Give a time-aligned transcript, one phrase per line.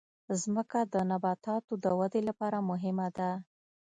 [0.55, 3.31] مځکه د نباتاتو د ودې لپاره مهمه ده.